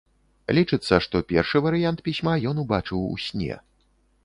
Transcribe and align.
Лічыцца, 0.57 0.95
што 1.07 1.21
першы 1.33 1.61
варыянт 1.67 2.03
пісьма 2.09 2.33
ён 2.55 2.65
убачыў 2.65 3.07
у 3.13 3.23
сне. 3.27 3.63